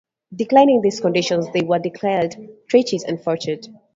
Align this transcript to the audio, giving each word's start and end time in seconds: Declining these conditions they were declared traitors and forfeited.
Declining 0.35 0.81
these 0.81 0.99
conditions 0.99 1.47
they 1.53 1.61
were 1.61 1.77
declared 1.77 2.35
traitors 2.67 3.03
and 3.03 3.23
forfeited. 3.23 3.67